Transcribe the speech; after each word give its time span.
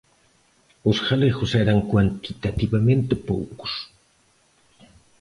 Os 0.89 0.97
galegos 1.07 1.51
eran 1.63 1.79
cuantitativamente 1.91 3.13
poucos. 3.29 3.71